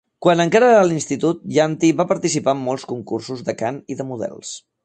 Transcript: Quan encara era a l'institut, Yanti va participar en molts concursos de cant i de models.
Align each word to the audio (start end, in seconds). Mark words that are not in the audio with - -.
Quan 0.25 0.39
encara 0.45 0.69
era 0.69 0.79
a 0.85 0.87
l'institut, 0.91 1.43
Yanti 1.57 1.93
va 2.01 2.07
participar 2.13 2.57
en 2.57 2.65
molts 2.71 2.89
concursos 2.95 3.47
de 3.51 3.59
cant 3.63 3.81
i 3.97 4.01
de 4.01 4.09
models. 4.15 4.61